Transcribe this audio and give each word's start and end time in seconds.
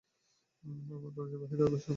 আমারা 0.63 1.09
কলেজের 1.15 1.39
বাহিরে 1.41 1.65
বসবো। 1.65 1.89